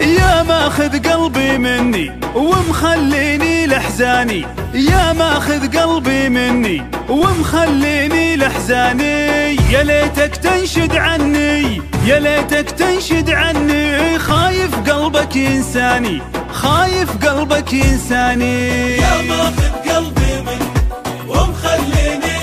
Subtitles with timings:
[0.00, 4.46] يا ماخذ قلبي مني ومخليني لحزاني.
[4.74, 9.56] يا ماخذ قلبي مني ومخليني لحزاني.
[9.70, 14.18] يا ليتك تنشد عني يا ليتك تنشد عني.
[14.18, 18.96] خايف قلبك ينساني خايف قلبك ينساني.
[18.96, 20.75] يا ماخذ قلبي مني
[21.36, 22.35] ومخليني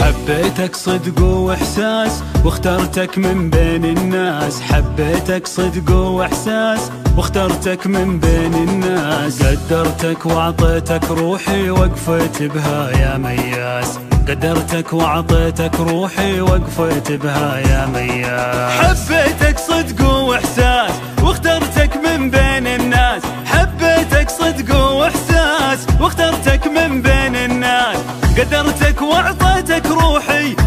[0.00, 4.60] حبيتك صدق وإحساس واخترتك من بين الناس.
[4.60, 9.42] حبيتك صدق وإحساس واخترتك من بين الناس.
[9.42, 13.98] قدرتك واعطيتك روحي وقفت بها يا مياس.
[14.28, 18.72] قدرتك واعطيتك روحي وقفت بها يا مياس.
[18.80, 20.90] حبيتك صدق وإحساس
[21.22, 22.66] واخترتك من بين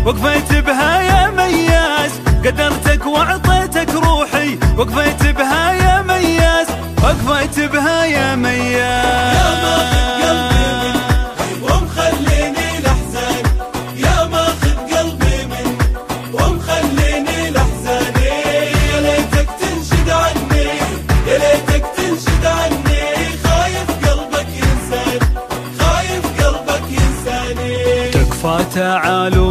[0.07, 2.11] وقفت بها يا مياس.
[2.45, 4.57] قدرتك واعطيتك روحي.
[4.77, 6.67] وقفت بها يا مياس.
[7.03, 8.46] وقفت بها يا مياس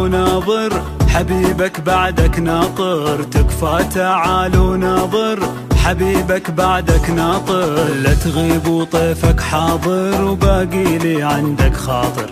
[0.07, 0.81] وناظر
[1.13, 5.39] حبيبك بعدك ناطر تكفى تعال وناظر
[5.83, 7.75] حبيبك بعدك ناطر.
[8.03, 12.29] لا تغيب وطيفك حاضر وباقي لي عندك خاطر.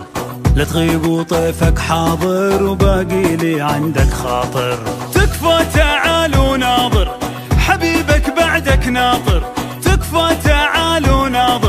[0.55, 4.77] لا تغيب وطيفك حاضر وباقي لي عندك خاطر.
[5.13, 7.07] تكفى تعال وناظر
[7.57, 9.43] حبيبك بعدك ناطر.
[9.83, 11.64] تكفى تعال وناظر.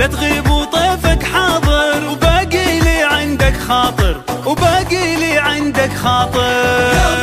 [0.00, 7.19] لا تغيب وطيفك حاضر وباقي لي عندك خاطر وباقي لي عندك خاطر.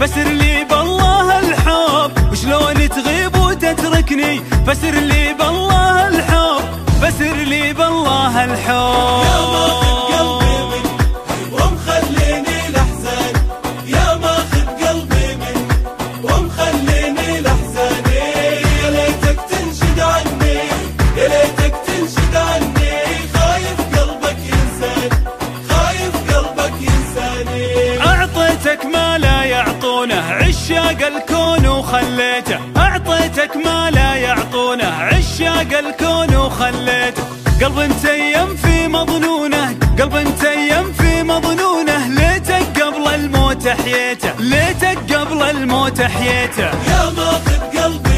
[0.00, 2.32] فسر لي بالله الحب.
[2.32, 6.64] وشلون تغيب وتتركني؟ فسر لي بالله الحب.
[7.02, 8.79] فسر لي بالله الحب.
[30.30, 34.84] عشاق الكون وخليته أعطيتك ما لا يعطونه.
[34.84, 37.22] عشاق الكون وخليته
[37.62, 39.76] قلب متيم في مظنونه.
[39.98, 42.08] قلب متيم في مظنونه.
[42.08, 46.70] ليتك قبل الموت حييته ليتك قبل الموت حييته.
[46.92, 48.09] يا ماخذ قلبي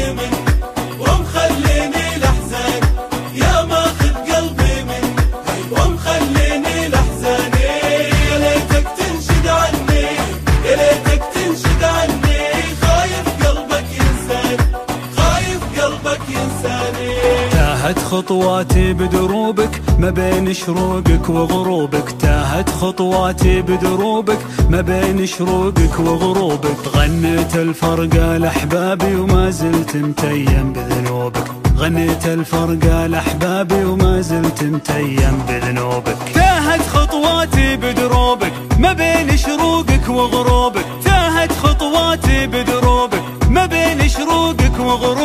[18.13, 22.11] خطواتي بدروبك ما بين شروقك وغروبك.
[22.19, 24.37] تاهت خطواتي بدروبك
[24.69, 26.77] ما بين شروقك وغروبك.
[26.95, 31.47] غنيت الفرقة لأحبابي وما زلت متيم بذنوبك.
[31.77, 36.17] غنيت الفرقة لأحبابي وما زلت متيم بذنوبك.
[36.33, 40.85] تاهت خطواتي بدروبك ما بين شروقك وغروبك.
[41.05, 45.22] تاهت خطواتي بدروبك ما بين شروقك وغروبك.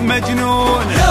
[0.00, 1.01] مجنون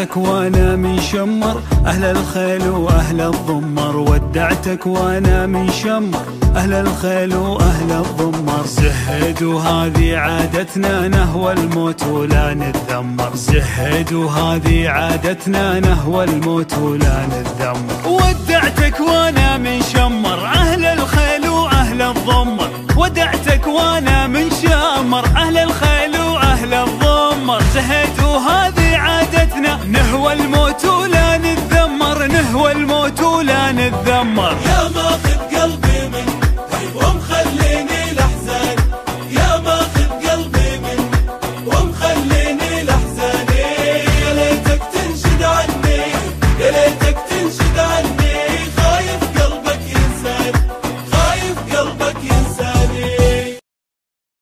[0.00, 1.62] ودعتك وأنا من شمر.
[1.86, 3.96] أهل الخيل وأهل الضمر.
[3.96, 6.18] ودعتك وأنا من شمر.
[6.56, 8.66] أهل الخيل وأهل الضمر.
[8.66, 13.30] زهد وهذه عادتنا نهوى الموت ولا نتذمر.
[13.34, 18.19] زهد وهذه عادتنا نهوى الموت ولا نتذمر.
[29.52, 30.84] عادتنا نهوى الموت